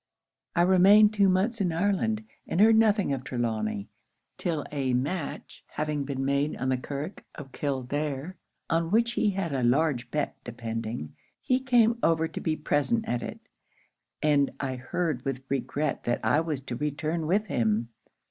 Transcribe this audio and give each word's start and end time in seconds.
'I 0.55 0.63
remained 0.63 1.13
two 1.13 1.29
months 1.29 1.61
in 1.61 1.71
Ireland; 1.71 2.23
and 2.47 2.59
heard 2.59 2.75
nothing 2.75 3.13
of 3.13 3.23
Trelawny, 3.23 3.87
'till 4.39 4.65
a 4.71 4.95
match 4.95 5.63
having 5.73 6.05
been 6.05 6.25
made 6.25 6.55
on 6.57 6.69
the 6.69 6.77
Curragh 6.77 7.21
of 7.35 7.51
Kildare, 7.51 8.35
on 8.67 8.89
which 8.89 9.11
he 9.11 9.29
had 9.29 9.53
a 9.53 9.61
large 9.61 10.09
bet 10.09 10.43
depending, 10.43 11.15
he 11.39 11.59
came 11.59 11.99
over 12.01 12.27
to 12.27 12.41
be 12.41 12.55
present 12.55 13.07
at 13.07 13.21
it; 13.21 13.41
and 14.23 14.49
I 14.59 14.75
heard 14.77 15.23
with 15.23 15.43
regret 15.49 16.05
that 16.05 16.19
I 16.23 16.39
was 16.39 16.61
to 16.61 16.75
return 16.75 17.27
with 17.27 17.45
him. 17.45 17.89